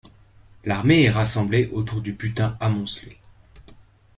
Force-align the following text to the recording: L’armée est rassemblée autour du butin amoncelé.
L’armée 0.65 1.03
est 1.03 1.11
rassemblée 1.11 1.69
autour 1.73 2.01
du 2.01 2.13
butin 2.13 2.57
amoncelé. 2.59 3.19